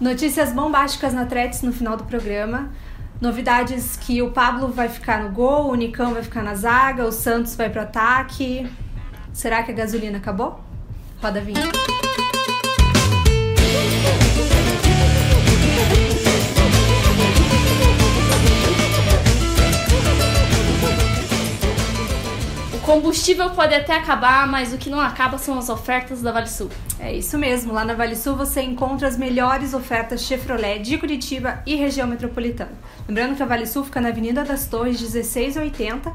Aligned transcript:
Notícias 0.00 0.50
bombásticas 0.50 1.12
na 1.12 1.26
Tretes 1.26 1.60
no 1.60 1.74
final 1.74 1.94
do 1.94 2.04
programa. 2.04 2.70
Novidades 3.20 3.96
que 3.96 4.22
o 4.22 4.30
Pablo 4.30 4.68
vai 4.68 4.88
ficar 4.88 5.22
no 5.22 5.28
gol, 5.28 5.70
o 5.70 5.74
Nicão 5.74 6.14
vai 6.14 6.22
ficar 6.22 6.42
na 6.42 6.54
zaga, 6.54 7.04
o 7.04 7.12
Santos 7.12 7.54
vai 7.54 7.68
pro 7.68 7.82
ataque. 7.82 8.66
Será 9.30 9.62
que 9.62 9.70
a 9.70 9.74
gasolina 9.74 10.16
acabou? 10.16 10.58
Roda 11.20 11.38
a 11.38 11.42
vinheta. 11.42 12.39
Combustível 22.90 23.50
pode 23.50 23.72
até 23.72 23.94
acabar, 23.94 24.48
mas 24.48 24.72
o 24.72 24.76
que 24.76 24.90
não 24.90 24.98
acaba 24.98 25.38
são 25.38 25.56
as 25.56 25.68
ofertas 25.68 26.20
da 26.22 26.32
Vale 26.32 26.48
Sul. 26.48 26.68
É 26.98 27.14
isso 27.14 27.38
mesmo, 27.38 27.72
lá 27.72 27.84
na 27.84 27.94
Vale 27.94 28.16
Sul 28.16 28.34
você 28.34 28.62
encontra 28.62 29.06
as 29.06 29.16
melhores 29.16 29.72
ofertas 29.74 30.22
Chevrolet 30.22 30.80
de 30.80 30.98
Curitiba 30.98 31.62
e 31.64 31.76
região 31.76 32.08
metropolitana. 32.08 32.72
Lembrando 33.06 33.36
que 33.36 33.42
a 33.44 33.46
Vale 33.46 33.64
Sul 33.64 33.84
fica 33.84 34.00
na 34.00 34.08
Avenida 34.08 34.42
das 34.42 34.66
Torres 34.66 35.00
1680, 35.00 36.12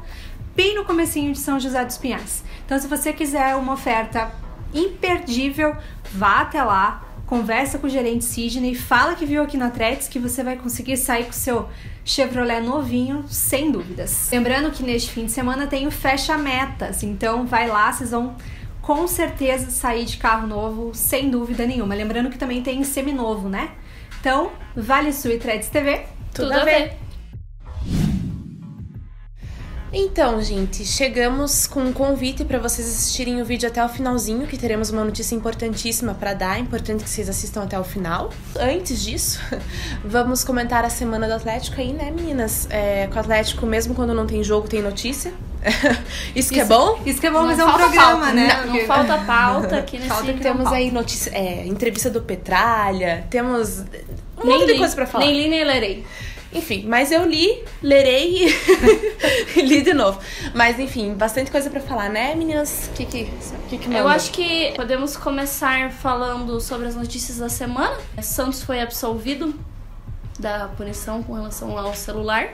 bem 0.54 0.74
no 0.74 0.84
comecinho 0.84 1.32
de 1.32 1.38
São 1.38 1.58
José 1.58 1.82
dos 1.82 1.96
Pinhais. 1.96 2.44
Então 2.66 2.78
se 2.78 2.86
você 2.86 3.10
quiser 3.10 3.56
uma 3.56 3.72
oferta 3.72 4.30
imperdível, 4.74 5.74
vá 6.12 6.42
até 6.42 6.62
lá, 6.62 7.02
conversa 7.24 7.78
com 7.78 7.86
o 7.86 7.90
gerente 7.90 8.26
Sidney, 8.26 8.74
fala 8.74 9.14
que 9.14 9.24
viu 9.24 9.42
aqui 9.42 9.56
na 9.56 9.70
Tretes 9.70 10.08
que 10.08 10.18
você 10.18 10.44
vai 10.44 10.56
conseguir 10.56 10.98
sair 10.98 11.24
com 11.24 11.30
o 11.30 11.32
seu 11.32 11.70
Chevrolet 12.06 12.60
novinho, 12.60 13.24
sem 13.28 13.72
dúvidas. 13.72 14.28
Lembrando 14.30 14.70
que 14.70 14.80
neste 14.82 15.10
fim 15.10 15.26
de 15.26 15.32
semana 15.32 15.66
tem 15.66 15.88
o 15.88 15.90
Fecha 15.90 16.38
Metas, 16.38 17.02
então 17.02 17.44
vai 17.44 17.66
lá, 17.66 17.92
vocês 17.92 18.12
vão 18.12 18.36
com 18.80 19.08
certeza 19.08 19.68
sair 19.72 20.04
de 20.04 20.16
carro 20.16 20.46
novo, 20.46 20.94
sem 20.94 21.28
dúvida 21.28 21.66
nenhuma. 21.66 21.96
Lembrando 21.96 22.30
que 22.30 22.38
também 22.38 22.62
tem 22.62 22.84
seminovo, 22.84 23.48
né? 23.48 23.72
Então, 24.20 24.52
Vale 24.76 25.12
Sul 25.12 25.32
e 25.32 25.38
Tretes 25.38 25.68
TV, 25.68 26.04
tudo, 26.32 26.48
tudo 26.48 26.60
a 26.60 26.64
ver. 26.64 26.90
ver. 26.90 27.05
Então, 29.92 30.42
gente, 30.42 30.84
chegamos 30.84 31.66
com 31.66 31.80
um 31.80 31.92
convite 31.92 32.44
para 32.44 32.58
vocês 32.58 32.88
assistirem 32.88 33.40
o 33.40 33.44
vídeo 33.44 33.68
até 33.68 33.84
o 33.84 33.88
finalzinho, 33.88 34.46
que 34.46 34.58
teremos 34.58 34.90
uma 34.90 35.04
notícia 35.04 35.34
importantíssima 35.34 36.12
para 36.12 36.34
dar, 36.34 36.58
importante 36.58 37.04
que 37.04 37.10
vocês 37.10 37.28
assistam 37.28 37.62
até 37.62 37.78
o 37.78 37.84
final. 37.84 38.30
Antes 38.58 39.02
disso, 39.02 39.40
vamos 40.04 40.42
comentar 40.42 40.84
a 40.84 40.90
semana 40.90 41.28
do 41.28 41.34
Atlético 41.34 41.80
aí, 41.80 41.92
né, 41.92 42.10
meninas? 42.10 42.66
É, 42.68 43.06
com 43.06 43.16
o 43.16 43.20
Atlético, 43.20 43.64
mesmo 43.64 43.94
quando 43.94 44.12
não 44.12 44.26
tem 44.26 44.42
jogo, 44.42 44.68
tem 44.68 44.82
notícia. 44.82 45.32
isso 46.34 46.52
que 46.52 46.60
é 46.60 46.64
bom? 46.64 47.00
Isso 47.06 47.20
que 47.20 47.26
é 47.26 47.30
bom, 47.30 47.42
mas 47.42 47.58
é 47.58 47.64
um 47.64 47.72
programa, 47.72 48.18
pauta, 48.18 48.32
né? 48.32 48.64
Não, 48.66 48.74
não 48.74 48.86
falta 48.86 49.18
pauta 49.18 49.78
aqui 49.78 49.98
nesse 49.98 50.08
falta 50.08 50.32
Temos 50.34 50.66
aí 50.72 50.90
notícia, 50.90 51.30
é, 51.30 51.66
entrevista 51.66 52.10
do 52.10 52.20
Petralha, 52.20 53.24
temos 53.30 53.84
um 54.38 54.46
nem 54.46 54.58
monte 54.58 54.72
de 54.72 54.78
coisa 54.78 54.94
pra 54.94 55.06
falar. 55.06 55.24
Nem 55.24 55.36
li, 55.36 55.48
nem 55.48 55.64
lerei. 55.64 56.04
Enfim, 56.56 56.84
mas 56.86 57.12
eu 57.12 57.24
li, 57.24 57.62
lerei 57.82 58.46
e 59.54 59.60
li 59.60 59.82
de 59.82 59.92
novo. 59.92 60.18
Mas 60.54 60.78
enfim, 60.78 61.12
bastante 61.12 61.50
coisa 61.50 61.68
para 61.68 61.80
falar, 61.80 62.08
né, 62.08 62.34
meninas? 62.34 62.88
O 62.88 62.96
que 62.96 63.04
que, 63.04 63.24
que, 63.68 63.78
que 63.78 63.88
manda? 63.88 64.00
Eu 64.00 64.08
acho 64.08 64.30
que 64.32 64.72
podemos 64.74 65.16
começar 65.16 65.90
falando 65.92 66.58
sobre 66.60 66.88
as 66.88 66.96
notícias 66.96 67.38
da 67.38 67.50
semana. 67.50 67.96
Santos 68.22 68.62
foi 68.62 68.80
absolvido 68.80 69.54
da 70.38 70.68
punição 70.68 71.22
com 71.22 71.34
relação 71.34 71.78
ao 71.78 71.94
celular. 71.94 72.48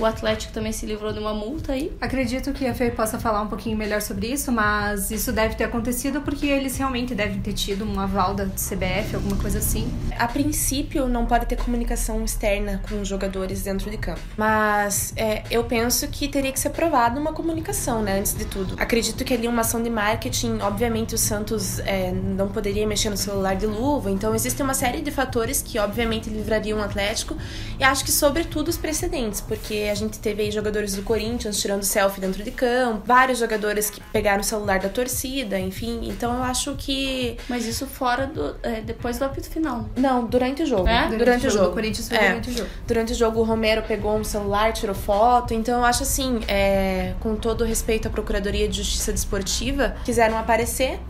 O 0.00 0.04
Atlético 0.04 0.52
também 0.52 0.72
se 0.72 0.86
livrou 0.86 1.12
de 1.12 1.18
uma 1.18 1.34
multa 1.34 1.72
aí. 1.72 1.92
Acredito 2.00 2.52
que 2.52 2.66
a 2.66 2.74
Fê 2.74 2.90
possa 2.90 3.18
falar 3.18 3.42
um 3.42 3.48
pouquinho 3.48 3.76
melhor 3.76 4.00
sobre 4.00 4.28
isso, 4.28 4.52
mas 4.52 5.10
isso 5.10 5.32
deve 5.32 5.56
ter 5.56 5.64
acontecido 5.64 6.20
porque 6.20 6.46
eles 6.46 6.76
realmente 6.76 7.14
devem 7.14 7.40
ter 7.40 7.52
tido 7.52 7.84
um 7.84 7.98
aval 7.98 8.34
da 8.34 8.46
CBF, 8.46 9.16
alguma 9.16 9.36
coisa 9.36 9.58
assim. 9.58 9.92
A 10.16 10.28
princípio, 10.28 11.08
não 11.08 11.26
pode 11.26 11.46
ter 11.46 11.56
comunicação 11.56 12.24
externa 12.24 12.80
com 12.88 13.00
os 13.00 13.08
jogadores 13.08 13.62
dentro 13.62 13.90
de 13.90 13.98
campo. 13.98 14.20
Mas 14.36 15.12
é, 15.16 15.42
eu 15.50 15.64
penso 15.64 16.06
que 16.08 16.28
teria 16.28 16.52
que 16.52 16.60
ser 16.60 16.68
aprovada 16.68 17.18
uma 17.18 17.32
comunicação, 17.32 18.02
né, 18.02 18.18
antes 18.18 18.34
de 18.34 18.44
tudo. 18.44 18.76
Acredito 18.78 19.24
que 19.24 19.34
ali 19.34 19.48
uma 19.48 19.62
ação 19.62 19.82
de 19.82 19.90
marketing, 19.90 20.58
obviamente 20.60 21.14
o 21.14 21.18
Santos 21.18 21.80
é, 21.80 22.12
não 22.12 22.48
poderia 22.48 22.86
mexer 22.86 23.10
no 23.10 23.16
celular 23.16 23.56
de 23.56 23.66
luva, 23.66 24.10
então 24.10 24.34
existe 24.34 24.62
uma 24.62 24.74
série 24.74 25.00
de 25.00 25.10
fatores 25.10 25.60
que 25.60 25.78
obviamente 25.78 26.30
livrariam 26.30 26.78
o 26.78 26.82
Atlético 26.82 27.36
e 27.78 27.84
acho 27.84 28.04
que 28.04 28.12
sobretudo 28.12 28.68
os 28.68 28.76
precedentes, 28.76 29.40
porque 29.40 29.74
a 29.90 29.94
gente 29.94 30.18
teve 30.18 30.42
aí 30.42 30.50
jogadores 30.50 30.94
do 30.94 31.02
Corinthians 31.02 31.60
tirando 31.60 31.82
selfie 31.82 32.20
dentro 32.20 32.42
de 32.42 32.50
campo, 32.50 33.02
vários 33.04 33.38
jogadores 33.38 33.90
que 33.90 34.00
pegaram 34.12 34.40
o 34.40 34.44
celular 34.44 34.78
da 34.78 34.88
torcida, 34.88 35.58
enfim. 35.58 36.00
Então 36.04 36.34
eu 36.34 36.42
acho 36.42 36.74
que. 36.76 37.36
Mas 37.48 37.66
isso 37.66 37.86
fora 37.86 38.26
do. 38.26 38.56
É, 38.62 38.80
depois 38.80 39.18
do 39.18 39.24
apito 39.24 39.48
final. 39.48 39.88
Não, 39.96 40.24
durante 40.24 40.62
o 40.62 40.66
jogo. 40.66 40.88
É? 40.88 41.04
Durante, 41.04 41.18
durante 41.18 41.46
o 41.46 41.50
jogo. 41.50 41.70
O 41.70 41.72
Corinthians 41.72 42.08
foi 42.08 42.16
é. 42.16 42.28
durante 42.28 42.50
o 42.50 42.52
jogo. 42.52 42.70
Durante 42.86 43.12
o 43.12 43.14
jogo, 43.14 43.40
o 43.40 43.44
Romero 43.44 43.82
pegou 43.82 44.16
um 44.16 44.24
celular, 44.24 44.72
tirou 44.72 44.94
foto. 44.94 45.54
Então 45.54 45.78
eu 45.78 45.84
acho 45.84 46.02
assim, 46.02 46.40
é, 46.48 47.14
com 47.20 47.36
todo 47.36 47.64
respeito 47.64 48.08
à 48.08 48.10
Procuradoria 48.10 48.68
de 48.68 48.76
Justiça 48.78 49.12
Desportiva, 49.12 49.96
quiseram 50.04 50.38
aparecer, 50.38 51.00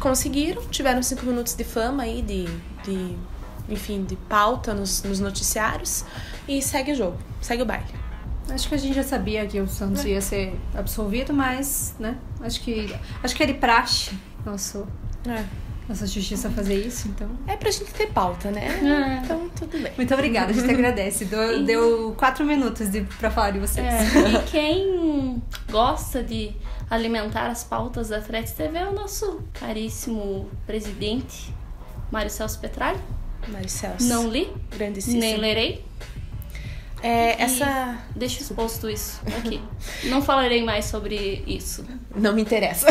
conseguiram, 0.00 0.62
tiveram 0.70 1.02
cinco 1.02 1.26
minutos 1.26 1.54
de 1.54 1.64
fama 1.64 2.04
aí, 2.04 2.22
de, 2.22 2.44
de 2.84 3.16
enfim, 3.68 4.04
de 4.04 4.16
pauta 4.16 4.74
nos, 4.74 5.02
nos 5.02 5.20
noticiários 5.20 6.04
e 6.46 6.62
segue 6.62 6.92
o 6.92 6.94
jogo, 6.94 7.18
segue 7.40 7.62
o 7.62 7.66
baile. 7.66 8.08
Acho 8.50 8.68
que 8.68 8.74
a 8.74 8.78
gente 8.78 8.94
já 8.94 9.02
sabia 9.02 9.46
que 9.46 9.60
o 9.60 9.68
Santos 9.68 10.04
é. 10.04 10.10
ia 10.10 10.20
ser 10.20 10.58
absolvido, 10.74 11.34
mas, 11.34 11.94
né? 11.98 12.16
Acho 12.40 12.60
que 12.62 12.94
acho 13.22 13.36
que 13.36 13.42
é 13.42 13.46
de 13.46 13.54
praxe 13.54 14.18
nosso, 14.44 14.86
é. 15.26 15.44
nossa 15.86 16.06
justiça 16.06 16.48
fazer 16.48 16.74
isso, 16.74 17.08
então. 17.08 17.28
É 17.46 17.56
pra 17.56 17.70
gente 17.70 17.92
ter 17.92 18.06
pauta, 18.06 18.50
né? 18.50 18.66
É. 18.66 19.24
Então, 19.24 19.50
tudo 19.50 19.78
bem. 19.78 19.92
Muito 19.96 20.14
obrigada, 20.14 20.50
a 20.50 20.54
gente 20.54 20.70
agradece. 20.70 21.26
Deu, 21.26 21.62
deu 21.64 22.14
quatro 22.16 22.44
minutos 22.44 22.88
de, 22.88 23.02
pra 23.02 23.30
falar 23.30 23.50
de 23.50 23.58
vocês. 23.58 23.86
É. 23.86 24.30
E 24.30 24.42
quem 24.44 25.42
gosta 25.70 26.22
de 26.22 26.52
alimentar 26.88 27.48
as 27.48 27.62
pautas 27.62 28.08
da 28.08 28.20
Threads 28.20 28.52
TV 28.52 28.78
é 28.78 28.88
o 28.88 28.94
nosso 28.94 29.42
caríssimo 29.52 30.48
presidente, 30.66 31.54
Mário 32.10 32.30
Celso 32.30 32.58
Petralho. 32.58 33.00
Mário 33.48 33.68
Celso. 33.68 34.06
Não 34.06 34.28
li, 34.28 34.48
Grandíssimo. 34.70 35.18
nem 35.18 35.36
lerei. 35.36 35.84
É, 37.02 37.40
essa. 37.40 37.98
Deixa 38.16 38.42
exposto 38.42 38.90
isso 38.90 39.20
aqui. 39.38 39.60
Não 40.04 40.20
falarei 40.20 40.64
mais 40.64 40.86
sobre 40.86 41.44
isso. 41.46 41.84
Não 42.14 42.34
me 42.34 42.42
interessa. 42.42 42.86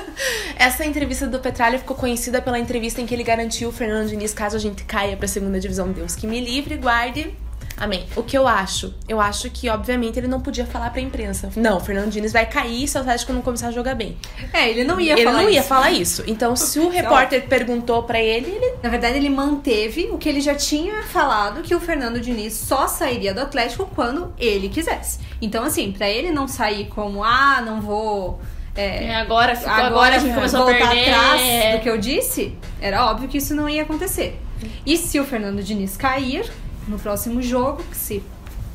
essa 0.56 0.84
entrevista 0.84 1.26
do 1.26 1.38
Petralha 1.40 1.78
ficou 1.78 1.94
conhecida 1.94 2.40
pela 2.40 2.58
entrevista 2.58 3.02
em 3.02 3.06
que 3.06 3.14
ele 3.14 3.22
garantiu 3.22 3.68
o 3.68 3.72
Fernando 3.72 4.08
Diniz 4.08 4.32
caso 4.32 4.56
a 4.56 4.60
gente 4.60 4.84
caia 4.84 5.14
para 5.14 5.26
a 5.26 5.28
segunda 5.28 5.60
divisão. 5.60 5.92
Deus 5.92 6.16
que 6.16 6.26
me 6.26 6.40
livre, 6.40 6.76
guarde 6.78 7.34
Amém. 7.80 8.04
O 8.14 8.22
que 8.22 8.36
eu 8.36 8.46
acho? 8.46 8.94
Eu 9.08 9.18
acho 9.18 9.48
que, 9.48 9.70
obviamente, 9.70 10.18
ele 10.18 10.28
não 10.28 10.38
podia 10.38 10.66
falar 10.66 10.90
pra 10.90 11.00
imprensa. 11.00 11.50
Não, 11.56 11.78
o 11.78 11.80
Fernando 11.80 12.10
Diniz 12.10 12.30
vai 12.30 12.44
cair 12.44 12.86
se 12.86 12.98
o 12.98 13.00
Atlético 13.00 13.32
não 13.32 13.40
começar 13.40 13.68
a 13.68 13.70
jogar 13.70 13.94
bem. 13.94 14.18
É, 14.52 14.68
ele 14.68 14.84
não 14.84 15.00
ia 15.00 15.14
ele 15.14 15.24
falar 15.24 15.32
isso. 15.32 15.40
Ele 15.40 15.46
não 15.46 15.54
ia 15.54 15.62
falar 15.62 15.90
isso. 15.90 16.24
Então, 16.26 16.54
se 16.54 16.78
o 16.78 16.90
repórter 16.90 17.48
perguntou 17.48 18.02
para 18.02 18.20
ele, 18.20 18.50
ele... 18.50 18.74
Na 18.82 18.90
verdade, 18.90 19.16
ele 19.16 19.30
manteve 19.30 20.10
o 20.12 20.18
que 20.18 20.28
ele 20.28 20.42
já 20.42 20.54
tinha 20.54 21.02
falado, 21.04 21.62
que 21.62 21.74
o 21.74 21.80
Fernando 21.80 22.20
Diniz 22.20 22.52
só 22.52 22.86
sairia 22.86 23.32
do 23.32 23.40
Atlético 23.40 23.88
quando 23.94 24.34
ele 24.38 24.68
quisesse. 24.68 25.20
Então, 25.40 25.64
assim, 25.64 25.90
para 25.90 26.08
ele 26.08 26.30
não 26.30 26.46
sair 26.46 26.84
como, 26.88 27.24
ah, 27.24 27.62
não 27.64 27.80
vou... 27.80 28.40
É, 28.76 29.06
é 29.06 29.16
agora, 29.16 29.56
ficou, 29.56 29.72
agora, 29.72 29.86
agora 29.88 30.16
a 30.16 30.18
gente 30.18 30.34
começou 30.34 30.64
voltar 30.64 30.84
a 30.84 30.88
perder. 30.90 31.10
atrás 31.10 31.76
do 31.76 31.82
que 31.82 31.88
eu 31.88 31.98
disse, 31.98 32.56
era 32.80 33.06
óbvio 33.06 33.28
que 33.28 33.38
isso 33.38 33.54
não 33.54 33.68
ia 33.68 33.82
acontecer. 33.82 34.38
E 34.84 34.96
se 34.96 35.18
o 35.18 35.24
Fernando 35.24 35.62
Diniz 35.62 35.96
cair, 35.96 36.50
no 36.88 36.98
próximo 36.98 37.42
jogo, 37.42 37.82
que 37.84 37.96
se 37.96 38.22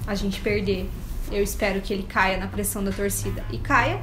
a 0.07 0.15
gente 0.15 0.39
perder, 0.41 0.89
eu 1.31 1.43
espero 1.43 1.81
que 1.81 1.93
ele 1.93 2.03
caia 2.03 2.37
na 2.37 2.47
pressão 2.47 2.83
da 2.83 2.91
torcida 2.91 3.43
e 3.51 3.57
caia. 3.57 3.99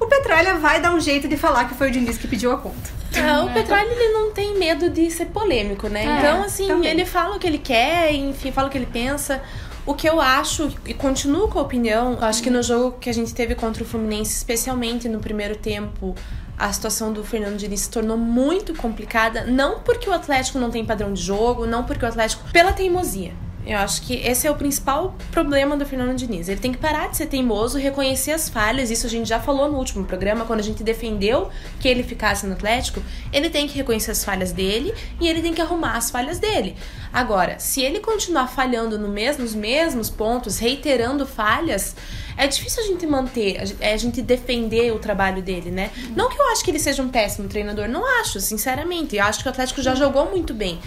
O 0.00 0.06
Petralha 0.06 0.56
vai 0.56 0.80
dar 0.80 0.92
um 0.92 1.00
jeito 1.00 1.28
de 1.28 1.36
falar 1.36 1.66
que 1.68 1.74
foi 1.74 1.88
o 1.88 1.90
Diniz 1.90 2.18
que 2.18 2.26
pediu 2.26 2.52
a 2.52 2.58
conta. 2.58 2.90
É, 3.12 3.38
o 3.38 3.52
Petralha 3.52 3.88
ele 3.90 4.12
não 4.12 4.32
tem 4.32 4.58
medo 4.58 4.90
de 4.90 5.10
ser 5.10 5.26
polêmico, 5.26 5.88
né? 5.88 6.04
É, 6.04 6.18
então, 6.18 6.42
assim, 6.42 6.66
também. 6.66 6.90
ele 6.90 7.04
fala 7.04 7.36
o 7.36 7.38
que 7.38 7.46
ele 7.46 7.58
quer, 7.58 8.12
enfim, 8.12 8.50
fala 8.50 8.68
o 8.68 8.70
que 8.70 8.76
ele 8.76 8.88
pensa. 8.92 9.40
O 9.86 9.94
que 9.94 10.08
eu 10.08 10.20
acho, 10.20 10.72
e 10.86 10.94
continuo 10.94 11.46
com 11.48 11.58
a 11.58 11.62
opinião, 11.62 12.18
acho 12.20 12.42
que 12.42 12.50
no 12.50 12.62
jogo 12.62 12.96
que 12.98 13.08
a 13.08 13.12
gente 13.12 13.34
teve 13.34 13.54
contra 13.54 13.82
o 13.82 13.86
Fluminense, 13.86 14.34
especialmente 14.34 15.08
no 15.08 15.20
primeiro 15.20 15.56
tempo, 15.56 16.14
a 16.58 16.72
situação 16.72 17.12
do 17.12 17.24
Fernando 17.24 17.56
Diniz 17.56 17.82
se 17.82 17.90
tornou 17.90 18.16
muito 18.16 18.74
complicada, 18.74 19.44
não 19.44 19.80
porque 19.80 20.08
o 20.08 20.12
Atlético 20.12 20.58
não 20.58 20.70
tem 20.70 20.84
padrão 20.84 21.12
de 21.12 21.22
jogo, 21.22 21.66
não 21.66 21.84
porque 21.84 22.04
o 22.04 22.08
Atlético. 22.08 22.44
pela 22.52 22.72
teimosia. 22.72 23.32
Eu 23.66 23.78
acho 23.78 24.02
que 24.02 24.14
esse 24.14 24.46
é 24.46 24.50
o 24.50 24.54
principal 24.54 25.14
problema 25.30 25.76
do 25.76 25.86
Fernando 25.86 26.16
Diniz. 26.16 26.48
Ele 26.48 26.60
tem 26.60 26.72
que 26.72 26.78
parar 26.78 27.08
de 27.08 27.16
ser 27.16 27.26
teimoso, 27.26 27.78
reconhecer 27.78 28.32
as 28.32 28.48
falhas. 28.48 28.90
Isso 28.90 29.06
a 29.06 29.10
gente 29.10 29.26
já 29.26 29.40
falou 29.40 29.70
no 29.70 29.78
último 29.78 30.04
programa, 30.04 30.44
quando 30.44 30.60
a 30.60 30.62
gente 30.62 30.82
defendeu 30.82 31.48
que 31.80 31.88
ele 31.88 32.02
ficasse 32.02 32.46
no 32.46 32.52
Atlético. 32.52 33.02
Ele 33.32 33.48
tem 33.48 33.66
que 33.66 33.74
reconhecer 33.74 34.10
as 34.10 34.22
falhas 34.22 34.52
dele 34.52 34.92
e 35.18 35.26
ele 35.26 35.40
tem 35.40 35.54
que 35.54 35.62
arrumar 35.62 35.96
as 35.96 36.10
falhas 36.10 36.38
dele. 36.38 36.76
Agora, 37.10 37.58
se 37.58 37.80
ele 37.80 38.00
continuar 38.00 38.48
falhando 38.48 38.98
no 38.98 39.08
mesmo, 39.08 39.44
nos 39.44 39.54
mesmos 39.54 40.10
pontos, 40.10 40.58
reiterando 40.58 41.26
falhas, 41.26 41.96
é 42.36 42.46
difícil 42.46 42.82
a 42.82 42.86
gente 42.86 43.06
manter, 43.06 43.60
a 43.80 43.96
gente 43.96 44.20
defender 44.20 44.92
o 44.92 44.98
trabalho 44.98 45.40
dele, 45.40 45.70
né? 45.70 45.90
Não 46.14 46.28
que 46.28 46.38
eu 46.38 46.50
acho 46.50 46.64
que 46.64 46.70
ele 46.70 46.78
seja 46.78 47.02
um 47.02 47.08
péssimo 47.08 47.48
treinador, 47.48 47.88
não 47.88 48.04
acho, 48.20 48.40
sinceramente. 48.40 49.16
Eu 49.16 49.24
acho 49.24 49.40
que 49.40 49.48
o 49.48 49.50
Atlético 49.50 49.80
já 49.80 49.94
jogou 49.94 50.28
muito 50.30 50.52
bem. 50.52 50.80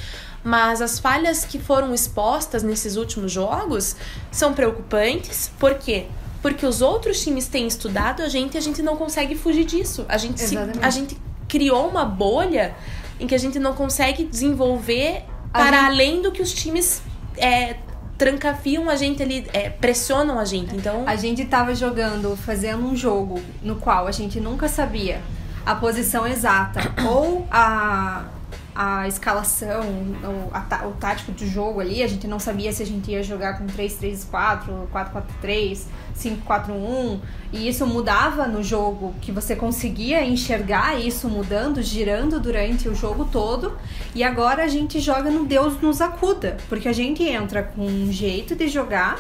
Mas 0.48 0.82
as 0.82 0.98
falhas 0.98 1.44
que 1.44 1.60
foram 1.60 1.94
expostas 1.94 2.64
nesses 2.64 2.96
últimos 2.96 3.34
jogos 3.34 3.98
são 4.32 4.54
preocupantes. 4.54 5.52
Por 5.60 5.76
quê? 5.76 6.06
Porque 6.42 6.66
os 6.66 6.82
outros 6.82 7.22
times 7.22 7.48
têm 7.50 7.68
estudado 7.68 8.22
a 8.24 8.30
gente 8.30 8.56
e 8.56 8.58
a 8.58 8.62
gente 8.62 8.82
não 8.82 8.96
consegue 8.96 9.36
fugir 9.36 9.66
disso. 9.66 10.06
A 10.08 10.18
gente, 10.18 10.40
se, 10.40 10.56
a 10.82 10.90
gente 10.90 11.18
criou 11.50 11.90
uma 11.90 12.06
bolha 12.06 12.74
em 13.20 13.28
que 13.28 13.36
a 13.36 13.38
gente 13.38 13.60
não 13.60 13.74
consegue 13.74 14.24
desenvolver 14.24 15.26
a 15.54 15.60
para 15.60 15.82
gente... 15.82 15.86
além 15.86 16.22
do 16.22 16.32
que 16.32 16.42
os 16.42 16.54
times 16.54 17.02
é, 17.36 17.76
trancafiam 18.18 18.90
a 18.90 18.96
gente 18.96 19.22
ali, 19.22 19.46
é, 19.52 19.70
pressionam 19.70 20.40
a 20.40 20.46
gente. 20.46 20.74
Então. 20.74 21.04
A 21.06 21.18
gente 21.18 21.44
tava 21.44 21.76
jogando, 21.76 22.38
fazendo 22.38 22.88
um 22.88 22.96
jogo 22.96 23.42
no 23.62 23.76
qual 23.76 24.08
a 24.08 24.14
gente 24.14 24.40
nunca 24.40 24.70
sabia 24.70 25.22
a 25.66 25.76
posição 25.76 26.26
exata 26.26 26.80
ou 27.06 27.46
a, 27.52 28.28
a 28.80 29.08
escalação, 29.08 29.82
o, 29.82 30.88
o 30.88 30.92
tático 31.00 31.32
de 31.32 31.48
jogo 31.48 31.80
ali, 31.80 32.04
a 32.04 32.08
gente 32.08 32.28
não 32.28 32.38
sabia 32.38 32.72
se 32.72 32.84
a 32.84 32.86
gente 32.86 33.10
ia 33.10 33.24
jogar 33.24 33.58
com 33.58 33.66
3-3-4, 33.66 34.88
4-4-3, 34.94 35.86
5-4-1, 36.16 37.20
e 37.52 37.68
isso 37.68 37.88
mudava 37.88 38.48
no 38.48 38.62
jogo, 38.62 39.16
que 39.20 39.32
você 39.32 39.56
conseguia 39.56 40.24
enxergar 40.24 40.94
isso 41.00 41.28
mudando, 41.28 41.82
girando 41.82 42.40
durante 42.40 42.88
o 42.88 42.94
jogo 42.94 43.26
todo, 43.26 43.76
e 44.14 44.24
agora 44.24 44.66
a 44.66 44.68
gente 44.68 45.00
joga 45.00 45.32
no 45.32 45.44
Deus 45.44 45.82
nos 45.82 46.00
acuda, 46.00 46.58
porque 46.70 46.88
a 46.88 46.94
gente 46.94 47.24
entra 47.24 47.64
com 47.64 47.84
um 47.84 48.12
jeito 48.12 48.56
de 48.56 48.68
jogar, 48.68 49.20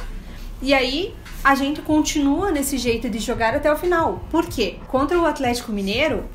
e 0.61 0.71
aí 0.71 1.15
a 1.43 1.55
gente 1.55 1.81
continua 1.81 2.51
nesse 2.51 2.77
jeito 2.77 3.09
de 3.09 3.17
jogar 3.17 3.55
até 3.55 3.73
o 3.73 3.75
final. 3.75 4.23
Por 4.29 4.45
quê? 4.45 4.75
Contra 4.87 5.17
o 5.17 5.25
Atlético 5.25 5.71
Mineiro, 5.71 6.25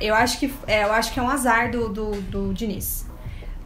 eu 0.00 0.14
acho 0.14 0.38
que 0.38 0.52
é, 0.66 0.84
eu 0.84 0.92
acho 0.92 1.12
que 1.12 1.20
é 1.20 1.22
um 1.22 1.28
azar 1.28 1.70
do, 1.70 1.88
do, 1.88 2.10
do 2.22 2.54
Diniz. 2.54 3.06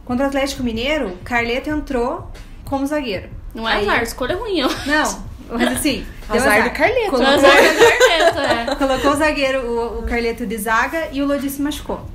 Contra 0.03 0.25
o 0.25 0.27
Atlético 0.27 0.63
Mineiro, 0.63 1.17
Carleto 1.23 1.69
entrou 1.69 2.31
como 2.63 2.85
zagueiro. 2.85 3.29
Não 3.53 3.67
é 3.67 3.77
Aí, 3.77 3.89
azar, 3.89 4.03
escolha 4.03 4.35
ruim, 4.35 4.61
ó. 4.61 4.69
Não, 4.85 5.25
mas 5.49 5.77
assim. 5.77 6.05
azar, 6.29 6.47
azar 6.47 6.63
do 6.63 6.75
Carleto. 6.75 7.11
Colocou, 7.11 7.33
azar 7.33 7.51
do 7.51 7.97
Carleto, 7.97 8.39
é. 8.39 8.75
Colocou 8.77 9.11
o 9.11 9.15
zagueiro, 9.15 9.59
o, 9.61 9.99
o 9.99 10.03
Carleto 10.03 10.45
de 10.45 10.57
zaga 10.57 11.09
e 11.11 11.21
o 11.21 11.25
Lodi 11.25 11.49
se 11.49 11.61
machucou. 11.61 12.05